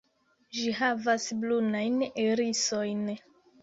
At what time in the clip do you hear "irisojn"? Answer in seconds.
2.27-3.09